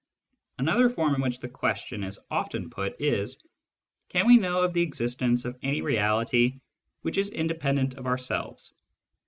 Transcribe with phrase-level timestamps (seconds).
[0.57, 3.37] Another form in which the question is often put is:"
[4.09, 6.59] Can we know of the existence of any reality
[7.03, 8.73] which is independent of ourselves